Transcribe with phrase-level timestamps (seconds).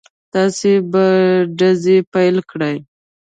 [0.33, 1.05] تاسې به
[1.57, 2.77] ډزې پيل کړئ.